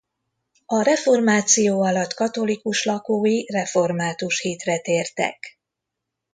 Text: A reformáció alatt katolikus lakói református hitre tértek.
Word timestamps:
A 0.65 0.81
reformáció 0.83 1.81
alatt 1.81 2.13
katolikus 2.13 2.85
lakói 2.85 3.45
református 3.45 4.39
hitre 4.41 4.79
tértek. 4.79 5.59